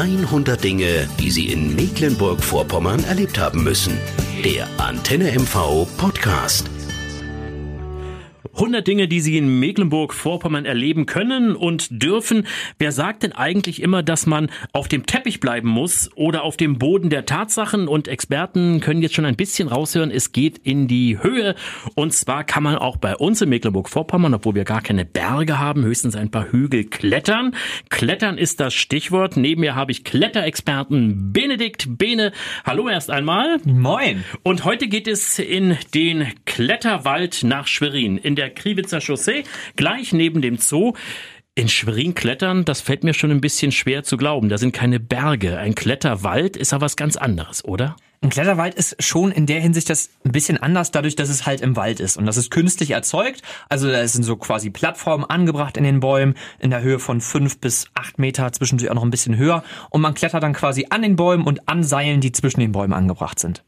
100 0.00 0.64
Dinge, 0.64 1.06
die 1.18 1.30
Sie 1.30 1.52
in 1.52 1.76
Mecklenburg-Vorpommern 1.76 3.04
erlebt 3.04 3.38
haben 3.38 3.62
müssen. 3.62 3.98
Der 4.42 4.66
Antenne 4.78 5.30
MV 5.38 5.86
Podcast. 5.98 6.70
100 8.54 8.86
Dinge, 8.86 9.08
die 9.08 9.20
Sie 9.20 9.38
in 9.38 9.60
Mecklenburg-Vorpommern 9.60 10.64
erleben 10.64 11.06
können 11.06 11.54
und 11.54 12.02
dürfen. 12.02 12.46
Wer 12.78 12.92
sagt 12.92 13.22
denn 13.22 13.32
eigentlich 13.32 13.80
immer, 13.80 14.02
dass 14.02 14.26
man 14.26 14.50
auf 14.72 14.88
dem 14.88 15.06
Teppich 15.06 15.40
bleiben 15.40 15.68
muss 15.68 16.10
oder 16.16 16.42
auf 16.42 16.56
dem 16.56 16.78
Boden 16.78 17.10
der 17.10 17.26
Tatsachen? 17.26 17.86
Und 17.86 18.08
Experten 18.08 18.80
können 18.80 19.02
jetzt 19.02 19.14
schon 19.14 19.24
ein 19.24 19.36
bisschen 19.36 19.68
raushören, 19.68 20.10
es 20.10 20.32
geht 20.32 20.58
in 20.58 20.88
die 20.88 21.22
Höhe. 21.22 21.54
Und 21.94 22.12
zwar 22.12 22.44
kann 22.44 22.62
man 22.62 22.76
auch 22.76 22.96
bei 22.96 23.16
uns 23.16 23.40
in 23.40 23.48
Mecklenburg-Vorpommern, 23.50 24.34
obwohl 24.34 24.54
wir 24.54 24.64
gar 24.64 24.82
keine 24.82 25.04
Berge 25.04 25.58
haben, 25.58 25.84
höchstens 25.84 26.16
ein 26.16 26.30
paar 26.30 26.50
Hügel 26.50 26.84
klettern. 26.84 27.54
Klettern 27.88 28.36
ist 28.36 28.60
das 28.60 28.74
Stichwort. 28.74 29.36
Neben 29.36 29.60
mir 29.60 29.74
habe 29.74 29.92
ich 29.92 30.04
Kletterexperten 30.04 31.32
Benedikt 31.32 31.98
Bene. 31.98 32.32
Hallo 32.64 32.88
erst 32.88 33.10
einmal. 33.10 33.58
Moin. 33.64 34.24
Und 34.42 34.64
heute 34.64 34.88
geht 34.88 35.06
es 35.06 35.38
in 35.38 35.76
den 35.94 36.26
Kletterwald 36.46 37.44
nach 37.44 37.66
Schwerin. 37.66 38.18
In 38.18 38.34
der 38.40 38.50
Kriwitzer 38.50 39.00
Chaussee, 39.00 39.44
gleich 39.76 40.12
neben 40.12 40.40
dem 40.40 40.56
Zoo. 40.56 40.94
In 41.54 41.68
Schwerin 41.68 42.14
klettern, 42.14 42.64
das 42.64 42.80
fällt 42.80 43.04
mir 43.04 43.12
schon 43.12 43.30
ein 43.30 43.40
bisschen 43.40 43.70
schwer 43.70 44.02
zu 44.02 44.16
glauben. 44.16 44.48
Da 44.48 44.56
sind 44.56 44.72
keine 44.72 44.98
Berge. 44.98 45.58
Ein 45.58 45.74
Kletterwald 45.74 46.56
ist 46.56 46.72
aber 46.72 46.86
was 46.86 46.96
ganz 46.96 47.16
anderes, 47.16 47.64
oder? 47.64 47.96
Ein 48.22 48.30
Kletterwald 48.30 48.74
ist 48.74 49.02
schon 49.02 49.32
in 49.32 49.46
der 49.46 49.60
Hinsicht 49.60 49.90
das 49.90 50.10
ein 50.24 50.32
bisschen 50.32 50.58
anders, 50.58 50.90
dadurch, 50.90 51.16
dass 51.16 51.28
es 51.28 51.46
halt 51.46 51.60
im 51.60 51.76
Wald 51.76 52.00
ist. 52.00 52.16
Und 52.16 52.26
das 52.26 52.36
ist 52.36 52.50
künstlich 52.50 52.92
erzeugt. 52.92 53.42
Also 53.68 53.90
da 53.90 54.06
sind 54.06 54.22
so 54.22 54.36
quasi 54.36 54.70
Plattformen 54.70 55.24
angebracht 55.24 55.76
in 55.76 55.84
den 55.84 56.00
Bäumen 56.00 56.34
in 56.60 56.70
der 56.70 56.82
Höhe 56.82 56.98
von 56.98 57.20
fünf 57.20 57.60
bis 57.60 57.86
acht 57.94 58.18
Meter, 58.18 58.52
zwischendurch 58.52 58.90
auch 58.90 58.94
noch 58.94 59.04
ein 59.04 59.10
bisschen 59.10 59.36
höher. 59.36 59.64
Und 59.90 60.02
man 60.02 60.14
klettert 60.14 60.42
dann 60.42 60.52
quasi 60.52 60.86
an 60.90 61.02
den 61.02 61.16
Bäumen 61.16 61.46
und 61.46 61.68
an 61.68 61.82
Seilen, 61.82 62.20
die 62.20 62.32
zwischen 62.32 62.60
den 62.60 62.72
Bäumen 62.72 62.92
angebracht 62.92 63.38
sind. 63.38 63.64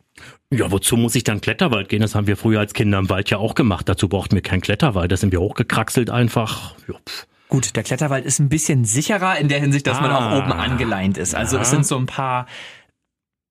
Ja, 0.51 0.71
wozu 0.71 0.97
muss 0.97 1.15
ich 1.15 1.25
dann 1.25 1.41
Kletterwald 1.41 1.89
gehen? 1.89 2.03
Das 2.03 2.15
haben 2.15 2.27
wir 2.27 2.37
früher 2.37 2.61
als 2.61 2.75
Kinder 2.75 2.99
im 2.99 3.09
Wald 3.09 3.31
ja 3.31 3.39
auch 3.39 3.55
gemacht. 3.55 3.89
Dazu 3.89 4.09
brauchten 4.09 4.35
wir 4.35 4.43
keinen 4.43 4.61
Kletterwald. 4.61 5.11
Da 5.11 5.17
sind 5.17 5.33
wir 5.33 5.41
hochgekraxelt 5.41 6.11
einfach. 6.11 6.75
Ja, 6.89 6.95
Gut, 7.53 7.77
der 7.77 7.83
Kletterwald 7.83 8.25
ist 8.25 8.39
ein 8.39 8.49
bisschen 8.49 8.87
sicherer 8.87 9.39
in 9.39 9.49
der 9.49 9.61
Hinsicht, 9.61 9.87
dass 9.87 9.99
ah, 9.99 10.01
man 10.01 10.11
auch 10.11 10.23
ah. 10.23 10.39
oben 10.39 10.53
angeleint 10.53 11.19
ist. 11.19 11.35
Also 11.35 11.57
ja. 11.57 11.63
es 11.63 11.71
sind 11.71 11.85
so 11.85 11.99
ein 11.99 12.07
paar 12.07 12.47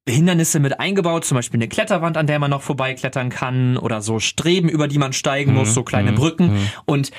Hindernisse 0.09 0.59
mit 0.59 0.79
eingebaut, 0.79 1.23
zum 1.23 1.35
Beispiel 1.35 1.59
eine 1.59 1.67
Kletterwand, 1.67 2.17
an 2.17 2.25
der 2.25 2.39
man 2.39 2.49
noch 2.49 2.63
vorbeiklettern 2.63 3.29
kann 3.29 3.77
oder 3.77 4.01
so 4.01 4.19
Streben, 4.19 4.69
über 4.69 4.87
die 4.87 4.97
man 4.97 5.13
steigen 5.13 5.53
muss, 5.53 5.69
mhm. 5.69 5.73
so 5.73 5.83
kleine 5.83 6.13
mhm. 6.13 6.15
Brücken. 6.15 6.53
Mhm. 6.53 6.69
Und 6.85 7.11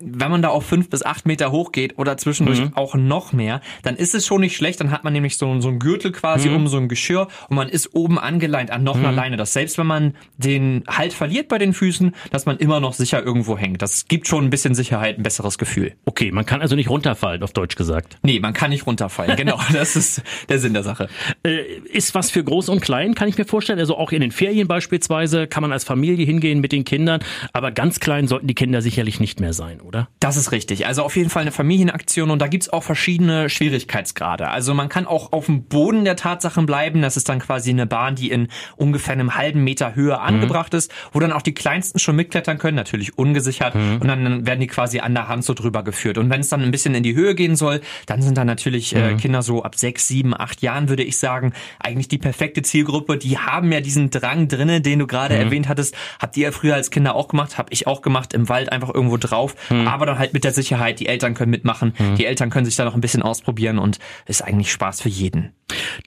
wenn 0.00 0.30
man 0.30 0.42
da 0.42 0.48
auf 0.48 0.66
fünf 0.66 0.88
bis 0.88 1.02
acht 1.02 1.26
Meter 1.26 1.52
hoch 1.52 1.72
geht 1.72 1.98
oder 1.98 2.16
zwischendurch 2.16 2.60
mhm. 2.60 2.76
auch 2.76 2.94
noch 2.94 3.32
mehr, 3.32 3.60
dann 3.82 3.96
ist 3.96 4.14
es 4.14 4.26
schon 4.26 4.40
nicht 4.40 4.56
schlecht. 4.56 4.80
Dann 4.80 4.90
hat 4.90 5.04
man 5.04 5.12
nämlich 5.12 5.36
so, 5.36 5.60
so 5.60 5.68
ein 5.68 5.78
Gürtel 5.78 6.12
quasi 6.12 6.48
mhm. 6.48 6.56
um 6.56 6.68
so 6.68 6.78
ein 6.78 6.88
Geschirr 6.88 7.28
und 7.48 7.56
man 7.56 7.68
ist 7.68 7.94
oben 7.94 8.18
angeleint 8.18 8.70
an 8.70 8.82
noch 8.82 8.96
mhm. 8.96 9.04
einer 9.04 9.12
Leine. 9.12 9.36
Dass 9.36 9.52
selbst 9.52 9.78
wenn 9.78 9.86
man 9.86 10.14
den 10.38 10.84
Halt 10.88 11.12
verliert 11.12 11.48
bei 11.48 11.58
den 11.58 11.72
Füßen, 11.72 12.14
dass 12.30 12.46
man 12.46 12.56
immer 12.58 12.80
noch 12.80 12.94
sicher 12.94 13.22
irgendwo 13.22 13.58
hängt. 13.58 13.82
Das 13.82 14.06
gibt 14.08 14.26
schon 14.26 14.44
ein 14.44 14.50
bisschen 14.50 14.74
Sicherheit, 14.74 15.18
ein 15.18 15.22
besseres 15.22 15.58
Gefühl. 15.58 15.94
Okay, 16.04 16.32
man 16.32 16.46
kann 16.46 16.62
also 16.62 16.76
nicht 16.76 16.90
runterfallen, 16.90 17.42
auf 17.42 17.52
Deutsch 17.52 17.76
gesagt. 17.76 18.18
Nee, 18.22 18.40
man 18.40 18.54
kann 18.54 18.70
nicht 18.70 18.86
runterfallen. 18.86 19.36
Genau, 19.36 19.58
das 19.72 19.96
ist 19.96 20.22
der 20.48 20.58
Sinn 20.58 20.72
der 20.72 20.82
Sache. 20.82 21.08
Äh, 21.42 21.62
ist 21.92 22.14
was 22.14 22.30
für 22.30 22.42
groß 22.42 22.68
und 22.70 22.80
klein, 22.80 23.14
kann 23.14 23.28
ich 23.28 23.36
mir 23.36 23.44
vorstellen. 23.44 23.78
Also 23.78 23.96
auch 23.96 24.12
in 24.12 24.20
den 24.20 24.32
Ferien 24.32 24.68
beispielsweise 24.68 25.46
kann 25.46 25.62
man 25.62 25.72
als 25.72 25.84
Familie 25.84 26.24
hingehen 26.24 26.60
mit 26.60 26.72
den 26.72 26.84
Kindern. 26.84 27.20
Aber 27.52 27.70
ganz 27.70 28.00
klein 28.00 28.28
sollten 28.28 28.46
die 28.46 28.54
Kinder 28.54 28.82
sicherlich 28.82 29.20
nicht 29.20 29.40
mehr 29.40 29.52
sein, 29.52 29.80
oder? 29.80 29.89
Das 30.20 30.36
ist 30.36 30.52
richtig. 30.52 30.86
Also 30.86 31.02
auf 31.02 31.16
jeden 31.16 31.30
Fall 31.30 31.42
eine 31.42 31.52
Familienaktion 31.52 32.30
und 32.30 32.40
da 32.40 32.48
gibt's 32.48 32.68
auch 32.68 32.82
verschiedene 32.82 33.48
Schwierigkeitsgrade. 33.48 34.48
Also 34.48 34.74
man 34.74 34.88
kann 34.88 35.06
auch 35.06 35.32
auf 35.32 35.46
dem 35.46 35.64
Boden 35.64 36.04
der 36.04 36.16
Tatsachen 36.16 36.66
bleiben. 36.66 37.02
Das 37.02 37.16
ist 37.16 37.28
dann 37.28 37.38
quasi 37.38 37.70
eine 37.70 37.86
Bahn, 37.86 38.14
die 38.14 38.30
in 38.30 38.48
ungefähr 38.76 39.12
einem 39.12 39.34
halben 39.34 39.64
Meter 39.64 39.94
Höhe 39.94 40.14
mhm. 40.14 40.20
angebracht 40.20 40.74
ist, 40.74 40.92
wo 41.12 41.20
dann 41.20 41.32
auch 41.32 41.42
die 41.42 41.54
Kleinsten 41.54 41.98
schon 41.98 42.16
mitklettern 42.16 42.58
können, 42.58 42.76
natürlich 42.76 43.18
ungesichert. 43.18 43.74
Mhm. 43.74 43.98
Und 44.00 44.08
dann 44.08 44.46
werden 44.46 44.60
die 44.60 44.66
quasi 44.66 45.00
an 45.00 45.14
der 45.14 45.28
Hand 45.28 45.44
so 45.44 45.54
drüber 45.54 45.82
geführt. 45.82 46.18
Und 46.18 46.30
wenn 46.30 46.40
es 46.40 46.48
dann 46.48 46.62
ein 46.62 46.70
bisschen 46.70 46.94
in 46.94 47.02
die 47.02 47.14
Höhe 47.14 47.34
gehen 47.34 47.56
soll, 47.56 47.80
dann 48.06 48.22
sind 48.22 48.36
da 48.36 48.44
natürlich 48.44 48.94
äh, 48.94 49.12
mhm. 49.12 49.16
Kinder 49.18 49.42
so 49.42 49.62
ab 49.62 49.76
sechs, 49.76 50.08
sieben, 50.08 50.38
acht 50.38 50.62
Jahren, 50.62 50.88
würde 50.88 51.02
ich 51.02 51.18
sagen, 51.18 51.52
eigentlich 51.78 52.08
die 52.08 52.18
perfekte 52.18 52.62
Zielgruppe. 52.62 53.16
Die 53.16 53.38
haben 53.38 53.72
ja 53.72 53.80
diesen 53.80 54.10
Drang 54.10 54.48
drinne, 54.48 54.80
den 54.80 54.98
du 54.98 55.06
gerade 55.06 55.34
mhm. 55.34 55.40
erwähnt 55.40 55.68
hattest. 55.68 55.94
Habt 56.18 56.36
ihr 56.36 56.44
ja 56.44 56.52
früher 56.52 56.74
als 56.74 56.90
Kinder 56.90 57.14
auch 57.14 57.28
gemacht, 57.28 57.58
habe 57.58 57.72
ich 57.72 57.86
auch 57.86 58.02
gemacht, 58.02 58.32
im 58.34 58.48
Wald 58.48 58.72
einfach 58.72 58.92
irgendwo 58.92 59.16
drauf. 59.16 59.54
Mhm. 59.82 59.88
Aber 59.88 60.06
dann 60.06 60.18
halt 60.18 60.32
mit 60.32 60.44
der 60.44 60.52
Sicherheit, 60.52 61.00
die 61.00 61.06
Eltern 61.06 61.34
können 61.34 61.50
mitmachen, 61.50 61.94
mhm. 61.98 62.16
die 62.16 62.26
Eltern 62.26 62.50
können 62.50 62.64
sich 62.64 62.76
da 62.76 62.84
noch 62.84 62.94
ein 62.94 63.00
bisschen 63.00 63.22
ausprobieren 63.22 63.78
und 63.78 63.98
ist 64.26 64.42
eigentlich 64.42 64.72
Spaß 64.72 65.00
für 65.00 65.08
jeden. 65.08 65.52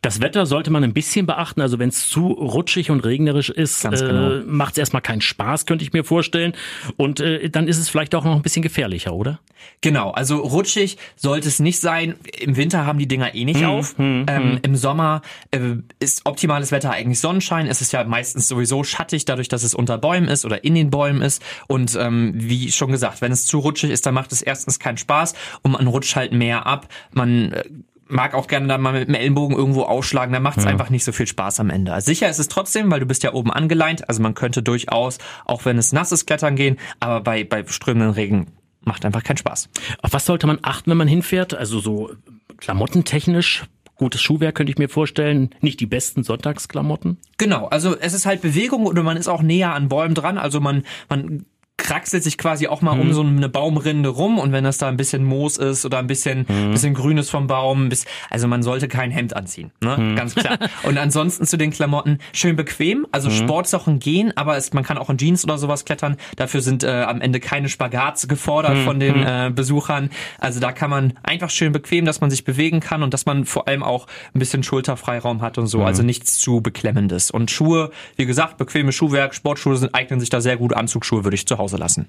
Das 0.02 0.22
Wetter 0.22 0.46
sollte 0.46 0.72
man 0.72 0.84
ein 0.84 0.94
bisschen 0.94 1.26
beachten. 1.26 1.62
Also 1.62 1.80
wenn 1.80 1.90
es 1.90 2.10
zu 2.10 2.28
rutschig 2.28 2.92
und 2.92 3.02
regnerisch 3.06 3.50
ist, 3.50 3.84
genau. 3.84 4.34
äh, 4.34 4.44
macht 4.46 4.74
es 4.74 4.78
erstmal 4.78 5.02
keinen 5.02 5.22
Spaß, 5.22 5.66
könnte 5.66 5.84
ich 5.84 5.94
mir 5.94 6.04
vorstellen. 6.04 6.54
Und 6.98 7.20
äh, 7.20 7.50
dann 7.50 7.68
ist 7.68 7.78
es 7.78 7.90
vielleicht 7.90 8.16
auch 8.16 8.26
noch 8.26 8.36
ein 8.36 8.42
bisschen 8.42 8.62
gefährlicher, 8.62 9.14
oder? 9.14 9.40
Genau, 9.81 10.12
also 10.12 10.38
rutschig 10.38 10.97
sollte 11.16 11.47
es 11.47 11.59
nicht 11.59 11.80
sein. 11.80 12.16
Im 12.40 12.56
Winter 12.58 12.86
haben 12.86 13.00
die 13.00 13.08
Dinger 13.08 13.36
eh 13.36 13.46
nicht 13.46 13.62
hm, 13.62 13.69
auf. 13.69 13.97
Hm, 13.97 14.25
ähm, 14.28 14.44
hm. 14.44 14.59
Im 14.62 14.75
Sommer 14.75 15.22
äh, 15.52 15.59
ist 16.00 16.25
optimales 16.25 16.72
Wetter 16.72 16.91
eigentlich 16.91 17.19
Sonnenschein. 17.19 17.68
Es 17.68 17.81
ist 17.81 17.92
ja 17.92 18.03
meistens 18.03 18.47
sowieso 18.47 18.84
schattig, 18.84 19.25
dadurch, 19.25 19.47
dass 19.47 19.63
es 19.63 19.74
unter 19.74 19.97
Bäumen 19.97 20.28
ist 20.28 20.46
oder 20.46 20.63
in 20.63 20.75
den 20.75 20.90
Bäumen 20.90 21.22
ist. 21.22 21.42
Und 21.68 21.96
ähm, 21.96 22.34
wie 22.36 22.72
schon 22.72 22.92
gesagt, 22.92 23.22
wenn 23.22 23.31
es 23.31 23.46
zu 23.46 23.59
rutschig 23.59 23.92
ist, 23.92 24.06
dann 24.06 24.13
macht 24.13 24.31
es 24.31 24.42
erstens 24.42 24.80
keinen 24.80 24.97
Spaß 24.97 25.34
und 25.62 25.72
man 25.72 25.88
rutscht 25.88 26.16
halt 26.16 26.31
mehr 26.31 26.66
ab. 26.66 26.88
Man 27.12 27.52
äh, 27.52 27.63
mag 28.08 28.36
auch 28.36 28.47
gerne 28.47 28.68
dann 28.68 28.81
mal 28.81 28.94
mit 28.94 29.08
dem 29.08 29.16
Ellenbogen 29.16 29.58
irgendwo 29.58 29.84
ausschlagen, 29.84 30.34
dann 30.34 30.44
macht 30.44 30.58
es 30.58 30.63
ja. 30.66 30.69
einfach 30.69 30.90
nicht 30.90 31.03
so 31.03 31.12
viel 31.12 31.28
Spaß 31.28 31.59
am 31.59 31.69
Ende. 31.69 31.94
Also 31.94 32.06
sicher 32.06 32.30
ist 32.30 32.40
es 32.40 32.47
trotzdem, 32.47 32.90
weil 32.92 33.00
du 33.00 33.06
bist 33.06 33.24
ja 33.24 33.34
oben 33.34 33.52
angeleint, 33.52 34.08
also 34.08 34.22
man 34.22 34.34
könnte 34.34 34.63
durchaus, 34.63 35.18
auch 35.46 35.66
wenn 35.66 35.78
es 35.78 35.92
nasses 35.92 36.25
Klettern 36.25 36.56
gehen, 36.56 36.78
aber 37.00 37.22
bei, 37.22 37.44
bei 37.44 37.66
strömenden 37.66 38.12
Regen 38.12 38.47
macht 38.86 39.06
einfach 39.06 39.24
keinen 39.24 39.38
Spaß. 39.38 39.70
Auf 40.02 40.14
was 40.14 40.26
sollte 40.26 40.48
man 40.48 40.60
achten, 40.62 40.92
wenn 40.92 40.98
man 40.98 41.08
hinfährt? 41.08 41.54
Also 41.54 41.80
so 41.80 42.12
klamottentechnisch? 42.58 43.66
Gutes 43.96 44.22
Schuhwerk 44.22 44.56
könnte 44.56 44.72
ich 44.72 44.80
mir 44.80 44.90
vorstellen. 44.90 45.52
Nicht 45.62 45.80
die 45.80 45.86
besten 45.86 46.24
Sonntagsklamotten. 46.24 47.18
Genau, 47.38 47.68
also 47.68 47.96
es 47.98 48.14
ist 48.14 48.26
halt 48.26 48.42
Bewegung 48.42 48.86
oder 48.88 49.04
man 49.04 49.18
ist 49.18 49.28
auch 49.28 49.42
näher 49.42 49.74
an 49.74 49.88
Bäumen 49.88 50.16
dran. 50.16 50.38
Also 50.38 50.60
man, 50.60 50.84
man 51.10 51.46
kraxelt 51.84 52.24
sich 52.24 52.38
quasi 52.38 52.68
auch 52.68 52.82
mal 52.82 52.96
mhm. 52.96 53.02
um 53.02 53.14
so 53.14 53.22
eine 53.22 53.50
Baumrinde 53.50 54.10
rum 54.10 54.40
und 54.40 54.54
wenn 54.54 54.64
das 54.64 54.78
da 54.78 54.88
ein 54.88 54.98
bisschen 54.98 55.24
Moos 55.24 55.58
ist 55.58 55.86
oder 55.86 56.00
ein 56.00 56.08
bisschen 56.08 56.46
mhm. 56.48 56.72
bisschen 56.72 56.94
grünes 56.94 57.30
vom 57.30 57.48
Baum, 57.48 57.90
bis, 57.90 58.06
also 58.30 58.48
man 58.48 58.64
sollte 58.64 58.88
kein 58.88 59.12
Hemd 59.12 59.36
anziehen, 59.36 59.72
ne? 59.82 59.98
Mhm. 59.98 60.16
Ganz 60.16 60.34
klar. 60.34 60.58
Und 60.84 60.98
ansonsten 60.98 61.46
zu 61.46 61.58
den 61.58 61.72
Klamotten 61.72 62.20
schön 62.32 62.56
bequem, 62.56 63.06
also 63.12 63.30
mhm. 63.30 63.34
Sportsachen 63.34 64.00
gehen, 64.00 64.36
aber 64.38 64.56
es, 64.56 64.72
man 64.72 64.84
kann 64.84 64.98
auch 64.98 65.10
in 65.10 65.18
Jeans 65.18 65.44
oder 65.44 65.58
sowas 65.58 65.84
klettern. 65.84 66.16
Dafür 66.38 66.62
sind 66.62 66.84
äh, 66.86 67.04
am 67.04 67.20
Ende 67.20 67.42
keine 67.42 67.68
Spagats 67.68 68.28
gefordert 68.30 68.78
mhm. 68.78 68.84
von 68.86 69.00
den 69.00 69.18
mhm. 69.20 69.28
äh, 69.28 69.52
Besuchern. 69.54 70.10
Also 70.40 70.62
da 70.62 70.72
kann 70.72 70.90
man 70.90 71.14
einfach 71.22 71.50
schön 71.50 71.74
bequem, 71.74 72.06
dass 72.06 72.22
man 72.22 72.32
sich 72.32 72.46
bewegen 72.46 72.80
kann 72.80 73.04
und 73.04 73.14
dass 73.14 73.26
man 73.26 73.44
vor 73.44 73.68
allem 73.68 73.84
auch 73.84 74.08
ein 74.34 74.40
bisschen 74.40 74.64
Schulterfreiraum 74.64 75.42
hat 75.42 75.58
und 75.58 75.68
so, 75.68 75.84
also 75.84 76.02
nichts 76.02 76.40
zu 76.40 76.62
beklemmendes. 76.62 77.30
Und 77.30 77.52
Schuhe, 77.52 77.92
wie 78.16 78.26
gesagt, 78.26 78.58
bequeme 78.58 78.94
Schuhwerk, 78.94 79.36
Sportschuhe 79.36 79.76
sind 79.76 79.94
eignen 79.94 80.22
sich 80.22 80.30
da 80.30 80.40
sehr 80.40 80.56
gut, 80.56 80.74
Anzugsschuhe 80.74 81.26
würde 81.26 81.36
ich 81.36 81.46
zu 81.46 81.58
Hause 81.58 81.73
Hause 81.74 81.78
lassen. 81.78 82.08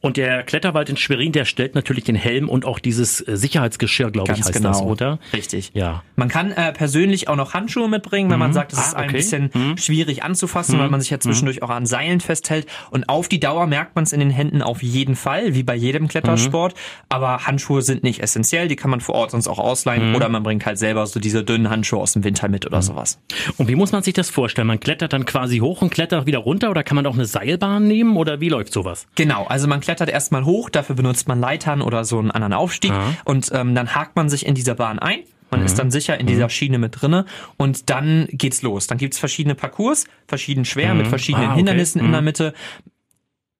Und 0.00 0.16
der 0.16 0.42
Kletterwald 0.42 0.88
in 0.88 0.96
Schwerin, 0.96 1.32
der 1.32 1.44
stellt 1.44 1.74
natürlich 1.74 2.04
den 2.04 2.16
Helm 2.16 2.48
und 2.48 2.64
auch 2.64 2.78
dieses 2.78 3.26
äh, 3.26 3.36
Sicherheitsgeschirr, 3.36 4.10
glaube 4.10 4.32
ich, 4.32 4.38
heißt 4.38 4.52
genau. 4.52 4.68
das, 4.68 4.82
oder? 4.82 5.18
Richtig. 5.32 5.70
Ja. 5.74 6.02
Man 6.16 6.28
kann 6.28 6.52
äh, 6.52 6.72
persönlich 6.72 7.28
auch 7.28 7.36
noch 7.36 7.54
Handschuhe 7.54 7.88
mitbringen, 7.88 8.30
wenn 8.30 8.36
mhm. 8.36 8.40
man 8.40 8.52
sagt, 8.52 8.72
es 8.72 8.78
ah, 8.78 8.82
ist 8.82 8.94
okay. 8.94 9.02
ein 9.04 9.12
bisschen 9.12 9.50
mhm. 9.52 9.78
schwierig 9.78 10.22
anzufassen, 10.22 10.76
mhm. 10.76 10.80
weil 10.80 10.90
man 10.90 11.00
sich 11.00 11.10
ja 11.10 11.18
zwischendurch 11.18 11.62
auch 11.62 11.70
an 11.70 11.86
Seilen 11.86 12.20
festhält. 12.20 12.66
Und 12.90 13.08
auf 13.08 13.28
die 13.28 13.40
Dauer 13.40 13.66
merkt 13.66 13.94
man 13.96 14.04
es 14.04 14.12
in 14.12 14.20
den 14.20 14.30
Händen 14.30 14.62
auf 14.62 14.82
jeden 14.82 15.16
Fall, 15.16 15.54
wie 15.54 15.62
bei 15.62 15.74
jedem 15.74 16.08
Klettersport. 16.08 16.74
Mhm. 16.74 16.78
Aber 17.08 17.46
Handschuhe 17.46 17.82
sind 17.82 18.02
nicht 18.02 18.20
essentiell, 18.20 18.68
die 18.68 18.76
kann 18.76 18.90
man 18.90 19.00
vor 19.00 19.14
Ort 19.14 19.30
sonst 19.30 19.48
auch 19.48 19.58
ausleihen 19.58 20.10
mhm. 20.10 20.14
oder 20.14 20.28
man 20.28 20.42
bringt 20.42 20.66
halt 20.66 20.78
selber 20.78 21.06
so 21.06 21.20
diese 21.20 21.44
dünnen 21.44 21.70
Handschuhe 21.70 22.00
aus 22.00 22.12
dem 22.12 22.24
Winter 22.24 22.48
mit 22.48 22.66
oder 22.66 22.78
mhm. 22.78 22.82
sowas. 22.82 23.18
Und 23.56 23.68
wie 23.68 23.74
muss 23.74 23.92
man 23.92 24.02
sich 24.02 24.14
das 24.14 24.30
vorstellen? 24.30 24.66
Man 24.66 24.80
klettert 24.80 25.12
dann 25.12 25.24
quasi 25.24 25.58
hoch 25.58 25.82
und 25.82 25.90
klettert 25.90 26.26
wieder 26.26 26.38
runter 26.38 26.70
oder 26.70 26.82
kann 26.82 26.96
man 26.96 27.06
auch 27.06 27.14
eine 27.14 27.26
Seilbahn 27.26 27.86
nehmen 27.86 28.16
oder 28.16 28.40
wie 28.40 28.48
läuft 28.48 28.72
sowas? 28.72 29.05
Genau, 29.14 29.44
also 29.44 29.66
man 29.66 29.80
klettert 29.80 30.10
erstmal 30.10 30.44
hoch, 30.44 30.68
dafür 30.68 30.94
benutzt 30.94 31.28
man 31.28 31.40
Leitern 31.40 31.80
oder 31.80 32.04
so 32.04 32.18
einen 32.18 32.30
anderen 32.30 32.52
Aufstieg 32.52 32.92
Aha. 32.92 33.14
und 33.24 33.50
ähm, 33.52 33.74
dann 33.74 33.94
hakt 33.94 34.16
man 34.16 34.28
sich 34.28 34.44
in 34.44 34.54
dieser 34.54 34.74
Bahn 34.74 34.98
ein. 34.98 35.20
Man 35.50 35.60
mhm. 35.60 35.66
ist 35.66 35.78
dann 35.78 35.90
sicher 35.90 36.18
in 36.18 36.26
dieser 36.26 36.44
mhm. 36.44 36.50
Schiene 36.50 36.78
mit 36.78 37.00
drinne 37.00 37.24
und 37.56 37.88
dann 37.88 38.26
geht's 38.30 38.62
los. 38.62 38.86
Dann 38.86 38.98
gibt's 38.98 39.18
verschiedene 39.18 39.54
Parcours, 39.54 40.06
verschieden 40.26 40.64
schwer 40.64 40.92
mhm. 40.92 41.02
mit 41.02 41.06
verschiedenen 41.08 41.46
ah, 41.46 41.50
okay. 41.52 41.58
Hindernissen 41.58 42.00
in 42.00 42.10
der 42.10 42.20
mhm. 42.20 42.24
Mitte. 42.24 42.54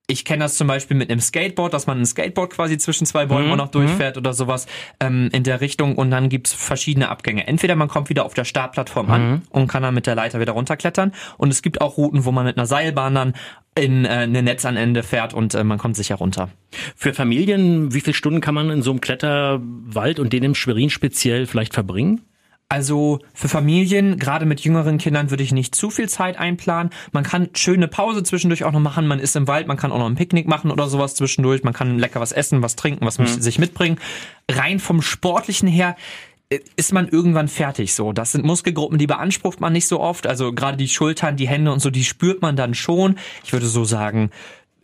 Ich 0.09 0.25
kenne 0.25 0.45
das 0.45 0.55
zum 0.55 0.69
Beispiel 0.69 0.97
mit 0.97 1.11
einem 1.11 1.19
Skateboard, 1.19 1.75
dass 1.75 1.89
man 1.89 1.99
ein 1.99 2.07
Skateboard 2.07 2.53
quasi 2.53 2.79
zwischen 2.79 3.07
zwei 3.07 3.27
Bäumen 3.27 3.51
mhm. 3.51 3.57
noch 3.57 3.71
durchfährt 3.71 4.15
mhm. 4.15 4.21
oder 4.21 4.35
sowas 4.35 4.67
ähm, 5.01 5.31
in 5.33 5.43
der 5.43 5.61
Richtung 5.61 5.97
und 5.97 6.13
dann 6.13 6.29
gibt's 6.29 6.53
verschiedene 6.53 7.09
Abgänge. 7.09 7.49
Entweder 7.49 7.75
man 7.75 7.89
kommt 7.89 8.09
wieder 8.09 8.25
auf 8.25 8.33
der 8.33 8.45
Startplattform 8.45 9.07
mhm. 9.07 9.13
an 9.13 9.43
und 9.51 9.67
kann 9.67 9.83
dann 9.83 9.95
mit 9.95 10.07
der 10.07 10.15
Leiter 10.15 10.39
wieder 10.39 10.53
runterklettern 10.53 11.13
und 11.39 11.51
es 11.51 11.61
gibt 11.61 11.81
auch 11.81 11.97
Routen, 11.97 12.25
wo 12.25 12.31
man 12.31 12.45
mit 12.45 12.57
einer 12.57 12.67
Seilbahn 12.67 13.17
dann 13.17 13.35
in 13.75 14.05
äh, 14.05 14.09
eine 14.09 14.45
Netzanende 14.45 15.03
fährt 15.03 15.35
und 15.35 15.55
äh, 15.55 15.65
man 15.65 15.79
kommt 15.79 15.97
sicher 15.97 16.15
runter. 16.15 16.51
Für 16.95 17.13
Familien, 17.13 17.93
wie 17.93 18.01
viele 18.01 18.15
Stunden 18.15 18.41
kann 18.41 18.55
man 18.55 18.71
in 18.71 18.83
so 18.83 18.93
einem 18.93 19.01
Kletterwald 19.01 20.21
und 20.21 20.33
den 20.33 20.45
im 20.45 20.55
Schwerin 20.55 20.91
speziell 20.91 21.47
vielleicht 21.47 21.75
verbringen? 21.75 22.21
Also 22.69 23.21
für 23.33 23.49
Familien, 23.49 24.19
gerade 24.19 24.45
mit 24.45 24.61
jüngeren 24.61 24.99
Kindern, 24.99 25.31
würde 25.31 25.45
ich 25.45 25.53
nicht 25.53 25.77
zu 25.77 25.89
viel 25.89 26.09
Zeit 26.09 26.37
einplanen. 26.37 26.91
Man 27.13 27.23
kann 27.23 27.51
schöne 27.55 27.87
Pause 27.87 28.25
zwischendurch 28.25 28.65
auch 28.65 28.73
noch 28.73 28.81
machen. 28.81 29.07
Man 29.07 29.21
ist 29.21 29.37
im 29.37 29.47
Wald, 29.47 29.69
man 29.69 29.77
kann 29.77 29.93
auch 29.93 29.99
noch 29.99 30.07
ein 30.07 30.17
Picknick 30.17 30.49
machen 30.49 30.73
oder 30.73 30.89
sowas 30.89 31.15
zwischendurch. 31.15 31.63
Man 31.63 31.75
kann 31.75 32.01
lecker 32.01 32.21
was 32.21 32.33
essen, 32.33 32.63
was 32.63 32.75
trinken, 32.75 33.07
was 33.07 33.19
mhm. 33.19 33.27
sich 33.27 33.61
mitbringen. 33.61 33.99
Rein 34.51 34.81
vom 34.81 35.01
Sportlichen 35.01 35.69
her 35.69 35.95
äh, 36.49 36.59
ist 36.75 36.93
man 36.93 37.07
irgendwann 37.07 37.47
fertig 37.47 37.95
so. 37.95 38.13
Das 38.13 38.33
sind 38.33 38.45
Muskelgruppen, 38.45 38.99
die 38.99 39.07
beansprucht 39.07 39.61
man 39.61 39.73
nicht 39.73 39.87
so 39.87 40.01
oft. 40.01 40.27
Also 40.27 40.53
gerade 40.53 40.77
die 40.77 40.89
Schultern, 40.89 41.37
die 41.37 41.47
Hände 41.47 41.73
und 41.73 41.79
so, 41.79 41.91
die 41.91 42.05
spürt 42.05 42.43
man 42.43 42.57
dann 42.57 42.75
schon. 42.75 43.17
Ich 43.45 43.53
würde 43.53 43.67
so 43.67 43.85
sagen, 43.85 44.31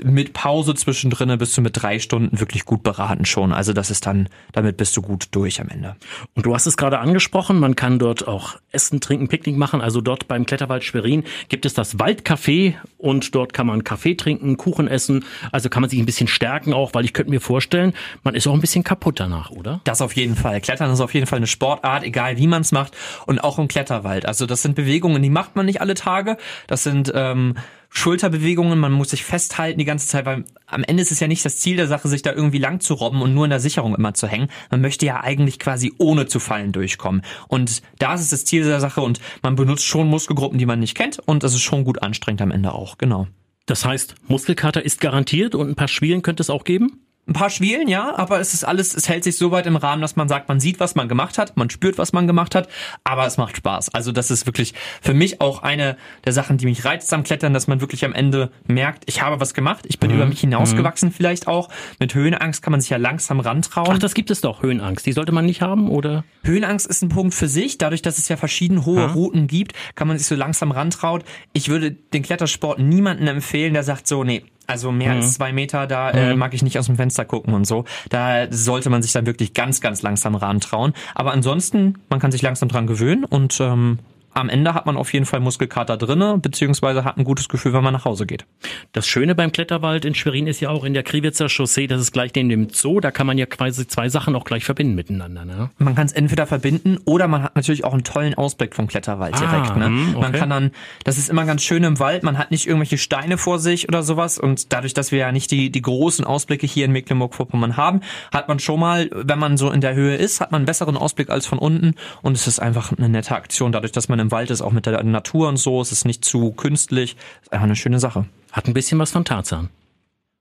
mit 0.05 0.33
Pause 0.33 0.75
zwischendrin 0.75 1.37
bist 1.39 1.57
du 1.57 1.63
mit 1.63 1.81
drei 1.81 1.99
Stunden 1.99 2.41
wirklich 2.41 2.65
gut 2.65 2.83
beraten 2.83 3.25
schon. 3.25 3.53
Also 3.53 3.73
das 3.73 3.91
ist 3.91 4.07
dann, 4.07 4.29
damit 4.53 4.77
bist 4.77 4.97
du 4.97 5.03
gut 5.03 5.29
durch 5.33 5.61
am 5.61 5.69
Ende. 5.69 5.97
Und 6.35 6.47
du 6.47 6.55
hast 6.55 6.67
es 6.67 6.77
gerade 6.77 6.99
angesprochen, 6.99 7.59
man 7.59 7.77
kann 7.77 7.99
dort 7.99 8.27
auch 8.27 8.57
Essen, 8.71 9.01
Trinken, 9.01 9.29
Picknick 9.29 9.57
machen. 9.57 9.81
Also 9.81 10.01
dort 10.01 10.29
beim 10.29 10.47
Kletterwald 10.47 10.85
Schwerin 10.85 11.25
gibt 11.49 11.67
es 11.67 11.75
das 11.75 11.99
Waldcafé 11.99 12.75
und 12.99 13.35
dort 13.35 13.53
kann 13.53 13.67
man 13.67 13.85
Kaffee 13.85 14.15
trinken, 14.15 14.57
Kuchen 14.57 14.89
essen. 14.89 15.25
Also 15.51 15.69
kann 15.69 15.81
man 15.81 15.91
sich 15.91 15.99
ein 15.99 16.07
bisschen 16.07 16.29
stärken 16.29 16.73
auch, 16.73 16.95
weil 16.95 17.05
ich 17.05 17.13
könnte 17.13 17.31
mir 17.31 17.41
vorstellen, 17.41 17.93
man 18.23 18.35
ist 18.35 18.47
auch 18.47 18.55
ein 18.55 18.61
bisschen 18.61 18.85
kaputt 18.85 19.21
danach, 19.21 19.51
oder? 19.51 19.81
Das 19.85 20.01
auf 20.01 20.15
jeden 20.17 20.37
Fall. 20.37 20.61
Klettern 20.61 20.91
ist 20.91 21.01
auf 21.01 21.15
jeden 21.15 21.27
Fall 21.27 21.39
eine 21.39 21.47
Sportart, 21.47 22.05
egal 22.05 22.39
wie 22.39 22.47
man 22.47 22.63
es 22.63 22.73
macht 22.73 22.97
und 23.27 23.43
auch 23.43 23.59
im 23.59 23.69
Kletterwald. 23.69 24.27
Also 24.27 24.47
das 24.47 24.63
sind 24.63 24.75
Bewegungen, 24.75 25.23
die 25.23 25.31
macht 25.31 25.57
man 25.57 25.67
nicht 25.67 25.81
alle 25.81 25.95
Tage. 25.95 26.37
Das 26.67 26.83
sind 26.83 27.13
ähm, 27.15 27.55
Schulterbewegungen, 27.95 28.79
man 28.79 28.91
muss 28.91 29.11
sich 29.11 29.23
festhalten 29.23 29.79
die 29.79 29.85
ganze 29.85 30.09
Zeit, 30.09 30.25
weil 30.25 30.45
am 30.67 30.83
Ende 30.83 31.03
ist 31.03 31.13
es 31.13 31.21
ja 31.21 31.29
nicht 31.29 31.45
das 31.45 31.59
Ziel 31.59 31.77
der 31.77 31.87
Sache, 31.87 32.09
sich 32.09 32.23
da 32.23 32.33
irgendwie 32.33 32.59
lang 32.59 32.81
zu 32.81 32.95
robben 32.95 33.21
und 33.21 33.35
nur 33.35 33.45
in 33.45 33.51
der 33.51 33.61
Sicherung 33.61 33.95
immer 33.95 34.15
zu 34.15 34.27
hängen. 34.27 34.49
Man 34.71 34.81
möchte 34.81 35.05
ja 35.05 35.23
eigentlich 35.23 35.59
quasi 35.59 35.93
ohne 35.99 36.27
zu 36.27 36.41
fallen 36.41 36.73
durchkommen. 36.73 37.21
Und 37.49 37.83
da 37.99 38.15
ist 38.15 38.23
es 38.23 38.31
das 38.31 38.47
Ziel 38.47 38.65
der 38.65 38.81
Sache 38.81 39.03
und 39.03 39.21
man 39.43 39.57
benutzt 39.57 39.85
schon 39.85 40.09
Muskelgruppen, 40.09 40.59
die 40.59 40.65
man 40.65 40.81
nicht 40.81 40.97
kennt 40.97 41.19
und 41.19 41.43
das 41.43 41.53
ist 41.53 41.61
schon 41.61 41.85
gut 41.85 42.03
anstrengend 42.03 42.41
am 42.41 42.51
Ende 42.51 42.73
auch, 42.73 42.97
genau. 42.97 43.29
Das 43.67 43.85
heißt, 43.85 44.15
Muskelkater 44.27 44.83
ist 44.83 45.01
garantiert 45.01 45.55
und 45.55 45.69
ein 45.69 45.77
paar 45.77 45.87
Schwielen 45.87 46.23
könnte 46.23 46.43
es 46.43 46.51
auch 46.51 46.65
geben? 46.65 47.02
Ein 47.33 47.35
paar 47.35 47.49
Schwielen, 47.49 47.89
ja, 47.89 48.15
aber 48.19 48.41
es 48.41 48.53
ist 48.53 48.63
alles, 48.63 48.95
es 48.95 49.09
hält 49.09 49.25
sich 49.25 49.39
so 49.39 49.51
weit 49.51 49.65
im 49.65 49.77
Rahmen, 49.77 50.03
dass 50.03 50.17
man 50.17 50.29
sagt, 50.29 50.51
man 50.51 50.61
sieht, 50.61 50.81
was 50.81 50.95
man 50.97 51.09
gemacht 51.09 51.39
hat, 51.39 51.57
man 51.57 51.71
spürt, 51.71 51.97
was 51.97 52.13
man 52.13 52.27
gemacht 52.27 52.55
hat, 52.55 52.69
aber 53.05 53.27
es 53.27 53.39
macht 53.39 53.57
Spaß. 53.57 53.95
Also 53.95 54.13
das 54.13 54.31
ist 54.31 54.45
wirklich 54.45 54.75
für 55.01 55.15
mich 55.15 55.41
auch 55.41 55.63
eine 55.63 55.97
der 56.27 56.35
Sachen, 56.35 56.59
die 56.59 56.67
mich 56.67 56.85
reizt 56.85 57.11
am 57.15 57.23
Klettern, 57.23 57.55
dass 57.55 57.69
man 57.69 57.81
wirklich 57.81 58.05
am 58.05 58.13
Ende 58.13 58.51
merkt, 58.67 59.05
ich 59.07 59.23
habe 59.23 59.41
was 59.41 59.55
gemacht, 59.55 59.87
ich 59.89 59.99
bin 59.99 60.11
mhm. 60.11 60.17
über 60.17 60.27
mich 60.27 60.41
hinausgewachsen 60.41 61.09
mhm. 61.09 61.13
vielleicht 61.15 61.47
auch. 61.47 61.71
Mit 61.99 62.15
Höhenangst 62.15 62.61
kann 62.61 62.73
man 62.73 62.83
sich 62.83 62.91
ja 62.91 62.99
langsam 62.99 63.41
rantrauen. 63.41 63.93
Ach, 63.93 63.99
das 63.99 64.13
gibt 64.13 64.31
es 64.31 64.43
doch, 64.43 64.63
Höhenangst. 64.63 65.07
Die 65.07 65.13
sollte 65.13 65.33
man 65.33 65.47
nicht 65.47 65.63
haben, 65.63 65.89
oder? 65.89 66.25
Höhenangst 66.43 66.87
ist 66.87 67.01
ein 67.01 67.09
Punkt 67.09 67.33
für 67.33 67.49
sich. 67.49 67.79
Dadurch, 67.79 68.03
dass 68.03 68.19
es 68.19 68.29
ja 68.29 68.37
verschiedene 68.37 68.85
hohe 68.85 69.09
ha? 69.09 69.13
Routen 69.15 69.47
gibt, 69.47 69.73
kann 69.95 70.07
man 70.07 70.19
sich 70.19 70.27
so 70.27 70.35
langsam 70.35 70.71
rantrauen. 70.71 71.23
Ich 71.55 71.71
würde 71.71 71.93
den 71.93 72.23
Klettersport 72.23 72.79
niemanden 72.79 73.27
empfehlen, 73.27 73.73
der 73.73 73.85
sagt 73.85 74.07
so, 74.07 74.23
nee, 74.23 74.45
also 74.67 74.93
mehr 74.93 75.15
mhm. 75.15 75.21
als 75.21 75.35
zwei 75.35 75.53
Meter, 75.53 75.87
da 75.87 76.11
äh, 76.11 76.33
mhm. 76.33 76.39
mag 76.39 76.55
ich 76.55 76.63
nicht 76.63 76.79
aus 76.79 76.87
dem 76.87 76.97
Fenster 76.97 77.25
gucken 77.25 77.55
und 77.55 77.67
so. 77.67 77.85
Da 78.09 78.47
sollte 78.51 78.91
man 78.91 79.03
sich 79.03 79.13
dann 79.13 79.27
wirklich 79.27 79.55
ganz, 79.55 79.81
ganz 79.81 80.03
langsam 80.03 80.35
rantrauen. 80.35 80.93
Aber 81.15 81.33
ansonsten, 81.33 81.99
man 82.09 82.21
kann 82.21 82.33
sich 82.33 82.43
langsam 82.43 82.69
dran 82.69 82.87
gewöhnen 82.87 83.25
und 83.25 83.61
ähm, 83.61 83.99
am 84.35 84.49
Ende 84.49 84.75
hat 84.75 84.87
man 84.87 84.97
auf 84.97 85.13
jeden 85.13 85.27
Fall 85.27 85.41
Muskelkater 85.41 85.97
drinne, 85.97 86.39
beziehungsweise 86.39 87.05
hat 87.05 87.19
ein 87.19 87.25
gutes 87.25 87.49
Gefühl, 87.49 87.73
wenn 87.73 87.85
man 87.85 87.93
nach 87.93 88.05
Hause 88.05 88.27
geht. 88.27 88.47
Das 88.93 89.07
Schöne 89.07 89.35
beim 89.35 89.53
Kletterwald 89.53 90.05
in 90.05 90.15
Schwerin 90.15 90.47
ist 90.47 90.61
ja 90.61 90.71
auch 90.71 90.85
in 90.85 90.95
der 90.95 91.03
Kriwitzer 91.03 91.49
Chaussee, 91.49 91.87
das 91.87 92.01
ist 92.01 92.13
gleich 92.13 92.33
neben 92.35 92.49
dem 92.49 92.69
Zoo, 92.71 93.01
da 93.01 93.11
kann 93.11 93.27
man 93.27 93.39
ja 93.39 93.47
quasi 93.47 93.87
zwei 93.87 94.09
Sachen 94.09 94.35
auch 94.35 94.45
gleich 94.45 94.65
verbinden 94.65 94.95
miteinander. 94.95 95.45
Ne? 95.45 95.71
Man 95.79 95.95
kann 95.95 96.07
es 96.07 96.13
entweder 96.13 96.47
verbinden 96.47 96.99
oder 97.05 97.29
man 97.29 97.43
hat 97.43 97.57
natürlich 97.57 97.85
auch 97.85 97.93
einen 97.93 98.05
tollen 98.05 98.35
Ausblick 98.35 98.75
vom 98.75 98.87
Kletterwald 98.87 99.39
direkt. 99.39 99.71
Ah, 99.71 99.77
ne? 99.77 99.87
Hm, 99.87 100.09
okay. 100.17 100.21
Man 100.21 100.33
kann 100.33 100.51
dann, 100.51 100.71
das 101.05 101.19
ist 101.19 101.29
immer 101.29 101.45
ganz 101.45 101.63
schön 101.63 101.85
im 101.85 101.99
Wald, 101.99 102.23
man 102.23 102.39
hat 102.39 102.51
nicht 102.51 102.67
irgendwelche 102.67 102.99
Steine 102.99 103.39
vor 103.39 103.59
sich 103.59 103.89
oder 103.89 104.03
sowas 104.03 104.39
und 104.39 104.73
dadurch, 104.73 104.95
dass 104.95 105.13
wir 105.13 105.19
ja 105.19 105.33
nicht 105.33 105.51
die, 105.51 105.71
die 105.71 105.83
großen 105.83 106.25
Ausblicke 106.25 106.67
hier 106.67 106.87
in 106.87 106.93
Mecklenburg-Vorpommern 106.93 107.77
haben, 107.77 108.01
hat 108.33 108.49
man 108.49 108.59
schon 108.59 108.81
mal, 108.81 109.11
wenn 109.13 109.39
man 109.39 109.57
so 109.57 109.71
in 109.71 109.81
der 109.81 109.95
Höhe 109.95 110.17
ist, 110.17 110.41
hat 110.41 110.53
man 110.53 110.61
einen 110.61 110.67
besseren 110.67 110.97
Ausblick 110.97 111.31
als 111.31 111.47
von 111.47 111.59
unten 111.59 111.95
und 112.23 112.37
es 112.37 112.47
ist 112.47 112.61
einfach 112.61 112.93
eine 112.97 113.09
nette 113.09 113.35
Aktion, 113.35 113.73
dadurch, 113.73 113.93
dass 113.93 114.09
man 114.09 114.22
im 114.23 114.31
Wald 114.31 114.51
ist, 114.51 114.63
auch 114.63 114.73
mit 114.73 114.87
der 114.87 115.03
Natur 115.03 115.49
und 115.49 115.59
so. 115.59 115.81
Es 115.81 115.93
ist 115.93 116.05
nicht 116.05 116.25
zu 116.25 116.53
künstlich. 116.53 117.17
Ist 117.43 117.53
einfach 117.53 117.65
eine 117.65 117.77
schöne 117.77 117.99
Sache. 117.99 118.25
Hat 118.53 118.67
ein 118.67 118.75
bisschen 118.75 118.99
was 118.99 119.11
von 119.11 119.25
Tarzan. 119.25 119.69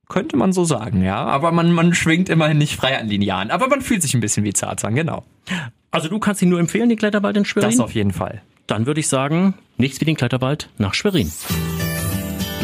Könnte 0.07 0.36
man 0.36 0.54
so 0.54 0.66
sagen, 0.66 1.04
ja. 1.04 1.24
Aber 1.24 1.51
man, 1.51 1.72
man 1.72 1.94
schwingt 1.94 2.30
immerhin 2.30 2.57
nicht 2.57 2.75
frei 2.75 3.00
an 3.00 3.07
Linearen. 3.07 3.51
Aber 3.51 3.68
man 3.68 3.81
fühlt 3.81 4.01
sich 4.01 4.13
ein 4.13 4.22
bisschen 4.22 4.44
wie 4.44 4.54
Tarzan, 4.54 4.95
genau. 4.95 5.24
Also 5.89 6.07
du 6.07 6.19
kannst 6.19 6.42
ihn 6.42 6.50
nur 6.50 6.60
empfehlen, 6.60 6.89
den 6.89 6.98
Kletterwald 6.98 7.38
in 7.38 7.45
Schwerin? 7.45 7.69
Das 7.69 7.80
auf 7.80 7.94
jeden 7.94 8.12
Fall. 8.12 8.42
Dann 8.68 8.86
würde 8.86 9.00
ich 9.00 9.07
sagen, 9.07 9.54
nichts 9.78 10.00
wie 10.00 10.06
den 10.06 10.16
Kletterwald 10.16 10.69
nach 10.77 10.94
Schwerin. 10.94 11.31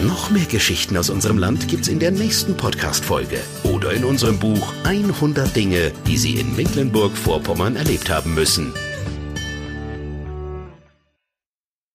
Noch 0.03 0.29
mehr 0.29 0.45
Geschichten 0.45 0.95
aus 0.95 1.09
unserem 1.09 1.37
Land 1.37 1.67
gibt's 1.67 1.87
in 1.87 1.99
der 1.99 2.11
nächsten 2.11 2.55
Podcast-Folge 2.55 3.39
oder 3.63 3.93
in 3.93 4.03
unserem 4.03 4.37
Buch 4.37 4.73
100 4.83 5.55
Dinge, 5.55 5.91
die 6.05 6.17
Sie 6.17 6.33
in 6.33 6.55
Mecklenburg-Vorpommern 6.55 7.75
erlebt 7.75 8.09
haben 8.09 8.35
müssen. 8.35 8.73